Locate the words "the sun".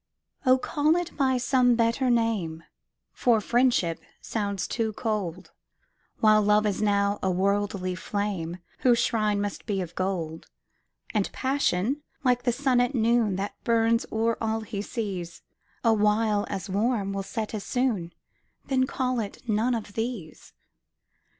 12.45-12.79